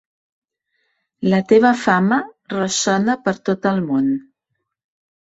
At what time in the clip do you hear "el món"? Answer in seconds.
3.77-4.13